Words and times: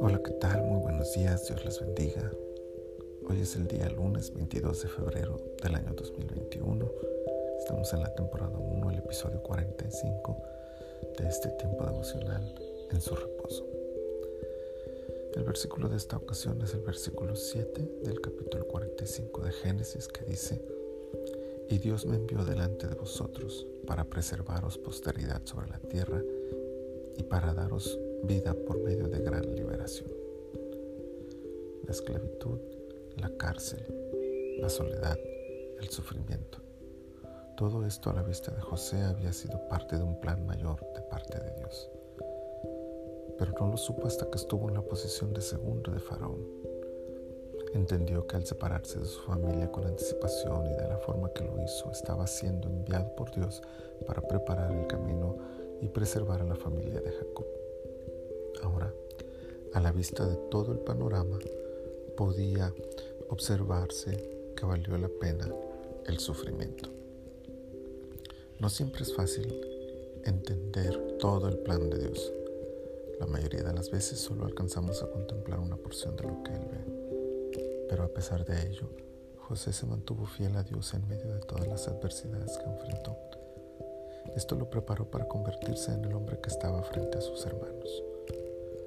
Hola, 0.00 0.20
¿qué 0.24 0.30
tal? 0.40 0.62
Muy 0.62 0.80
buenos 0.80 1.12
días, 1.14 1.48
Dios 1.48 1.64
les 1.64 1.80
bendiga. 1.80 2.30
Hoy 3.28 3.40
es 3.40 3.56
el 3.56 3.66
día 3.66 3.88
lunes 3.88 4.32
22 4.32 4.82
de 4.82 4.88
febrero 4.88 5.40
del 5.60 5.74
año 5.74 5.92
2021. 5.94 6.88
Estamos 7.58 7.92
en 7.92 8.00
la 8.02 8.14
temporada 8.14 8.56
1, 8.56 8.90
el 8.90 8.98
episodio 8.98 9.42
45 9.42 10.36
de 11.18 11.28
este 11.28 11.48
tiempo 11.48 11.84
devocional 11.86 12.54
en 12.92 13.00
su 13.00 13.16
reposo. 13.16 13.66
El 15.34 15.42
versículo 15.42 15.88
de 15.88 15.96
esta 15.96 16.18
ocasión 16.18 16.62
es 16.62 16.72
el 16.74 16.82
versículo 16.82 17.34
7 17.34 18.00
del 18.04 18.20
capítulo 18.20 18.68
45 18.68 19.40
de 19.42 19.50
Génesis 19.50 20.06
que 20.06 20.24
dice, 20.24 20.62
Y 21.72 21.78
Dios 21.78 22.04
me 22.04 22.16
envió 22.16 22.44
delante 22.44 22.86
de 22.86 22.94
vosotros 22.94 23.66
para 23.86 24.04
preservaros 24.04 24.76
posteridad 24.76 25.40
sobre 25.46 25.70
la 25.70 25.78
tierra 25.78 26.22
y 27.16 27.22
para 27.22 27.54
daros 27.54 27.98
vida 28.24 28.52
por 28.52 28.78
medio 28.82 29.08
de 29.08 29.20
gran 29.20 29.54
liberación. 29.54 30.10
La 31.86 31.92
esclavitud, 31.92 32.58
la 33.16 33.34
cárcel, 33.38 33.86
la 34.60 34.68
soledad, 34.68 35.18
el 35.80 35.88
sufrimiento. 35.88 36.58
Todo 37.56 37.86
esto 37.86 38.10
a 38.10 38.16
la 38.16 38.22
vista 38.22 38.52
de 38.52 38.60
José 38.60 39.00
había 39.00 39.32
sido 39.32 39.66
parte 39.68 39.96
de 39.96 40.02
un 40.02 40.20
plan 40.20 40.44
mayor 40.44 40.78
de 40.94 41.00
parte 41.00 41.38
de 41.38 41.56
Dios. 41.56 41.88
Pero 43.38 43.52
no 43.58 43.68
lo 43.68 43.78
supo 43.78 44.06
hasta 44.06 44.28
que 44.28 44.36
estuvo 44.36 44.68
en 44.68 44.74
la 44.74 44.82
posición 44.82 45.32
de 45.32 45.40
segundo 45.40 45.90
de 45.90 46.00
Faraón. 46.00 46.71
Entendió 47.74 48.26
que 48.26 48.36
al 48.36 48.44
separarse 48.44 48.98
de 48.98 49.06
su 49.06 49.20
familia 49.20 49.72
con 49.72 49.86
anticipación 49.86 50.66
y 50.66 50.74
de 50.74 50.88
la 50.88 50.98
forma 50.98 51.32
que 51.32 51.44
lo 51.44 51.62
hizo, 51.62 51.90
estaba 51.90 52.26
siendo 52.26 52.68
enviado 52.68 53.14
por 53.16 53.30
Dios 53.30 53.62
para 54.06 54.20
preparar 54.20 54.72
el 54.72 54.86
camino 54.86 55.36
y 55.80 55.88
preservar 55.88 56.42
a 56.42 56.44
la 56.44 56.54
familia 56.54 57.00
de 57.00 57.10
Jacob. 57.10 57.46
Ahora, 58.62 58.92
a 59.72 59.80
la 59.80 59.90
vista 59.90 60.26
de 60.26 60.36
todo 60.50 60.72
el 60.72 60.80
panorama, 60.80 61.38
podía 62.16 62.72
observarse 63.30 64.52
que 64.54 64.66
valió 64.66 64.98
la 64.98 65.08
pena 65.08 65.48
el 66.06 66.18
sufrimiento. 66.18 66.90
No 68.58 68.68
siempre 68.68 69.02
es 69.02 69.14
fácil 69.14 69.48
entender 70.24 71.16
todo 71.18 71.48
el 71.48 71.58
plan 71.58 71.90
de 71.90 71.98
Dios. 71.98 72.32
La 73.18 73.26
mayoría 73.26 73.62
de 73.62 73.72
las 73.72 73.90
veces 73.90 74.18
solo 74.18 74.44
alcanzamos 74.44 75.02
a 75.02 75.10
contemplar 75.10 75.58
una 75.58 75.76
porción 75.76 76.16
de 76.16 76.24
lo 76.24 76.42
que 76.42 76.52
Él 76.52 76.68
ve. 76.70 77.11
Pero 77.92 78.04
a 78.04 78.08
pesar 78.08 78.42
de 78.46 78.70
ello, 78.70 78.88
José 79.36 79.70
se 79.70 79.84
mantuvo 79.84 80.24
fiel 80.24 80.56
a 80.56 80.62
Dios 80.62 80.94
en 80.94 81.06
medio 81.08 81.34
de 81.34 81.40
todas 81.40 81.68
las 81.68 81.88
adversidades 81.88 82.56
que 82.56 82.64
enfrentó. 82.64 83.18
Esto 84.34 84.54
lo 84.56 84.70
preparó 84.70 85.10
para 85.10 85.28
convertirse 85.28 85.92
en 85.92 86.02
el 86.06 86.14
hombre 86.14 86.40
que 86.40 86.48
estaba 86.48 86.82
frente 86.84 87.18
a 87.18 87.20
sus 87.20 87.44
hermanos. 87.44 88.02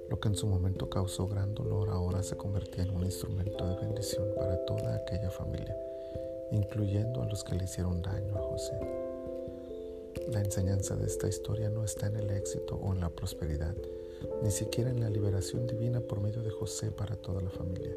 Lo 0.09 0.19
que 0.19 0.29
en 0.29 0.35
su 0.35 0.47
momento 0.47 0.89
causó 0.89 1.27
gran 1.27 1.53
dolor 1.53 1.91
ahora 1.91 2.23
se 2.23 2.35
convertía 2.35 2.83
en 2.85 2.95
un 2.95 3.05
instrumento 3.05 3.67
de 3.67 3.75
bendición 3.75 4.27
para 4.35 4.65
toda 4.65 4.95
aquella 4.95 5.29
familia, 5.29 5.77
incluyendo 6.51 7.21
a 7.21 7.27
los 7.27 7.43
que 7.43 7.53
le 7.53 7.65
hicieron 7.65 8.01
daño 8.01 8.35
a 8.35 8.41
José. 8.41 8.79
La 10.29 10.39
enseñanza 10.39 10.95
de 10.95 11.05
esta 11.05 11.27
historia 11.27 11.69
no 11.69 11.83
está 11.83 12.07
en 12.07 12.15
el 12.15 12.31
éxito 12.31 12.73
o 12.77 12.91
en 12.91 13.01
la 13.01 13.11
prosperidad, 13.11 13.75
ni 14.41 14.49
siquiera 14.49 14.89
en 14.89 15.01
la 15.01 15.11
liberación 15.11 15.67
divina 15.67 16.01
por 16.01 16.21
medio 16.21 16.41
de 16.41 16.49
José 16.49 16.89
para 16.89 17.15
toda 17.15 17.43
la 17.43 17.51
familia. 17.51 17.95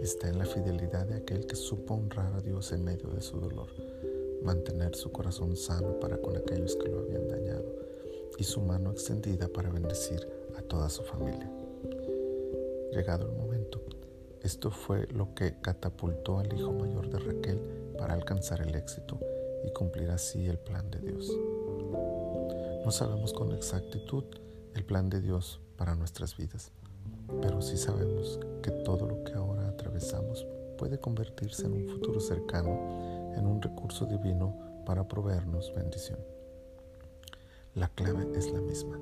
Está 0.00 0.28
en 0.28 0.38
la 0.38 0.46
fidelidad 0.46 1.06
de 1.06 1.16
aquel 1.16 1.46
que 1.46 1.56
supo 1.56 1.94
honrar 1.94 2.32
a 2.34 2.40
Dios 2.40 2.72
en 2.72 2.84
medio 2.84 3.10
de 3.10 3.20
su 3.20 3.38
dolor, 3.38 3.68
mantener 4.42 4.94
su 4.96 5.12
corazón 5.12 5.56
sano 5.56 6.00
para 6.00 6.16
con 6.16 6.36
aquellos 6.36 6.74
que 6.76 6.88
lo 6.88 7.00
habían 7.00 7.28
dañado 7.28 7.64
y 8.38 8.44
su 8.44 8.62
mano 8.62 8.90
extendida 8.90 9.48
para 9.48 9.68
bendecir 9.68 10.26
a 10.56 10.62
toda 10.62 10.88
su 10.88 11.02
familia. 11.02 11.50
Llegado 12.92 13.26
el 13.28 13.36
momento, 13.36 13.82
esto 14.42 14.70
fue 14.70 15.06
lo 15.08 15.34
que 15.34 15.60
catapultó 15.60 16.38
al 16.38 16.50
hijo 16.58 16.72
mayor 16.72 17.10
de 17.10 17.18
Raquel 17.18 17.60
para 17.98 18.14
alcanzar 18.14 18.62
el 18.62 18.74
éxito 18.74 19.20
y 19.66 19.70
cumplir 19.72 20.08
así 20.10 20.46
el 20.46 20.58
plan 20.58 20.90
de 20.90 21.00
Dios. 21.00 21.30
No 22.84 22.90
sabemos 22.90 23.34
con 23.34 23.52
exactitud 23.52 24.24
el 24.74 24.84
plan 24.84 25.10
de 25.10 25.20
Dios 25.20 25.60
para 25.76 25.94
nuestras 25.94 26.38
vidas, 26.38 26.72
pero 27.40 27.62
sí 27.62 27.76
sabemos 27.76 28.40
que 28.62 28.70
todo 28.70 29.06
lo 29.06 29.22
que 29.24 29.34
ahora 29.34 29.68
atravesamos 29.68 30.46
puede 30.78 30.98
convertirse 30.98 31.66
en 31.66 31.74
un 31.74 31.88
futuro 31.88 32.20
cercano 32.20 33.34
en 33.36 33.46
un 33.46 33.60
recurso 33.62 34.06
divino 34.06 34.56
para 34.84 35.06
proveernos 35.06 35.72
bendición. 35.74 36.18
La 37.74 37.88
clave 37.88 38.26
es 38.34 38.50
la 38.50 38.60
misma. 38.60 38.98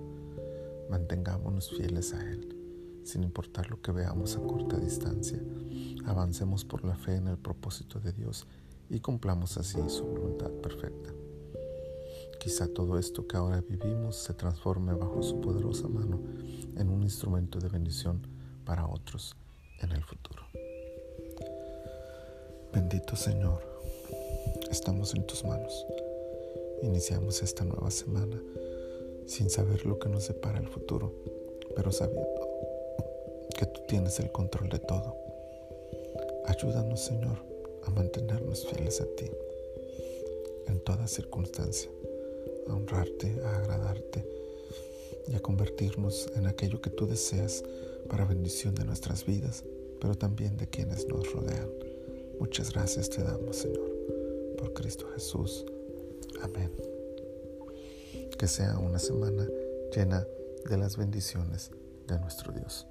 Mantengámonos 0.90 1.70
fieles 1.70 2.12
a 2.12 2.20
Él, 2.20 2.54
sin 3.04 3.22
importar 3.22 3.70
lo 3.70 3.80
que 3.80 3.92
veamos 3.92 4.36
a 4.36 4.40
corta 4.40 4.76
distancia. 4.76 5.40
Avancemos 6.04 6.64
por 6.64 6.84
la 6.84 6.96
fe 6.96 7.16
en 7.16 7.28
el 7.28 7.38
propósito 7.38 8.00
de 8.00 8.12
Dios 8.12 8.46
y 8.90 9.00
cumplamos 9.00 9.56
así 9.56 9.78
su 9.88 10.04
voluntad 10.04 10.50
perfecta. 10.50 11.10
Quizá 12.40 12.68
todo 12.68 12.98
esto 12.98 13.26
que 13.26 13.36
ahora 13.36 13.60
vivimos 13.60 14.16
se 14.16 14.34
transforme 14.34 14.94
bajo 14.94 15.22
su 15.22 15.40
poderosa 15.40 15.88
mano 15.88 16.20
en 16.76 16.88
un 16.88 17.02
instrumento 17.02 17.58
de 17.58 17.68
bendición 17.68 18.26
para 18.64 18.86
otros 18.86 19.36
en 19.80 19.92
el 19.92 20.02
futuro. 20.04 20.42
Bendito 22.72 23.16
Señor, 23.16 23.62
estamos 24.70 25.14
en 25.14 25.26
tus 25.26 25.44
manos. 25.44 25.86
Iniciamos 26.82 27.42
esta 27.42 27.64
nueva 27.64 27.90
semana 27.90 28.40
sin 29.26 29.50
saber 29.50 29.84
lo 29.84 29.98
que 29.98 30.08
nos 30.08 30.28
depara 30.28 30.58
el 30.58 30.68
futuro, 30.68 31.12
pero 31.74 31.92
sabiendo 31.92 32.48
que 33.56 33.66
tú 33.66 33.80
tienes 33.88 34.20
el 34.20 34.30
control 34.30 34.68
de 34.68 34.78
todo. 34.78 35.16
Ayúdanos, 36.46 37.00
Señor, 37.00 37.44
a 37.84 37.90
mantenernos 37.90 38.66
fieles 38.66 39.00
a 39.00 39.06
ti 39.16 39.30
en 40.66 40.80
toda 40.80 41.06
circunstancia, 41.06 41.90
a 42.68 42.74
honrarte, 42.74 43.40
a 43.44 43.56
agradarte 43.58 44.24
y 45.28 45.34
a 45.34 45.40
convertirnos 45.40 46.30
en 46.36 46.46
aquello 46.46 46.80
que 46.80 46.90
tú 46.90 47.06
deseas 47.06 47.64
para 48.08 48.24
bendición 48.24 48.74
de 48.74 48.84
nuestras 48.84 49.26
vidas, 49.26 49.64
pero 50.00 50.14
también 50.14 50.56
de 50.56 50.68
quienes 50.68 51.06
nos 51.08 51.32
rodean. 51.32 51.68
Muchas 52.40 52.72
gracias 52.72 53.10
te 53.10 53.22
damos, 53.22 53.56
Señor, 53.56 53.90
por 54.56 54.72
Cristo 54.72 55.06
Jesús. 55.14 55.66
Amén. 56.40 56.70
Que 58.38 58.46
sea 58.46 58.78
una 58.78 58.98
semana 58.98 59.46
llena 59.94 60.26
de 60.68 60.76
las 60.76 60.96
bendiciones 60.96 61.70
de 62.06 62.18
nuestro 62.20 62.52
Dios. 62.52 62.86